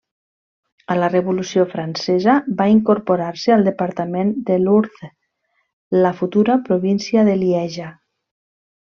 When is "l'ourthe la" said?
4.65-6.15